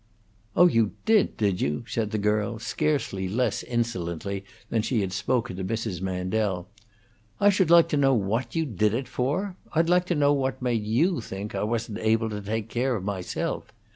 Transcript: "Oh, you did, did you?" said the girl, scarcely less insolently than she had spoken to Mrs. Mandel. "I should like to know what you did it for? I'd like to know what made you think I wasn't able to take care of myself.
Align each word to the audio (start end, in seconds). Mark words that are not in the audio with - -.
"Oh, 0.55 0.67
you 0.67 0.93
did, 1.05 1.37
did 1.37 1.61
you?" 1.61 1.83
said 1.87 2.09
the 2.09 2.17
girl, 2.17 2.57
scarcely 2.57 3.29
less 3.29 3.61
insolently 3.61 4.43
than 4.71 4.81
she 4.81 5.01
had 5.01 5.13
spoken 5.13 5.57
to 5.57 5.63
Mrs. 5.63 6.01
Mandel. 6.01 6.67
"I 7.39 7.51
should 7.51 7.69
like 7.69 7.87
to 7.89 7.97
know 7.97 8.15
what 8.15 8.55
you 8.55 8.65
did 8.65 8.95
it 8.95 9.07
for? 9.07 9.55
I'd 9.73 9.89
like 9.89 10.07
to 10.07 10.15
know 10.15 10.33
what 10.33 10.59
made 10.59 10.81
you 10.85 11.21
think 11.21 11.53
I 11.53 11.61
wasn't 11.61 11.99
able 11.99 12.31
to 12.31 12.41
take 12.41 12.67
care 12.67 12.95
of 12.95 13.03
myself. 13.03 13.71